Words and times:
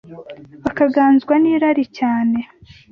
bakaganzwa 0.63 1.33
n’irari 1.41 1.85
cyane 1.97 2.37